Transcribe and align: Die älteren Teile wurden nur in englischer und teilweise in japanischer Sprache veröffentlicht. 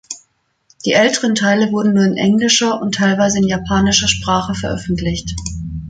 Die 0.83 0.93
älteren 0.93 1.35
Teile 1.35 1.71
wurden 1.71 1.93
nur 1.93 2.03
in 2.03 2.17
englischer 2.17 2.81
und 2.81 2.95
teilweise 2.95 3.37
in 3.37 3.43
japanischer 3.47 4.07
Sprache 4.07 4.55
veröffentlicht. 4.55 5.35